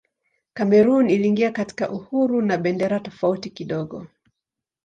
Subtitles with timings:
[0.53, 4.07] Kamerun iliingia katika uhuru na bendera tofauti kidogo.